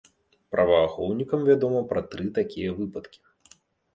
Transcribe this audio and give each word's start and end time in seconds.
Праваахоўнікам 0.53 1.43
вядома 1.49 1.83
пра 1.91 2.01
тры 2.13 2.25
такія 2.39 2.69
выпадкі. 2.79 3.19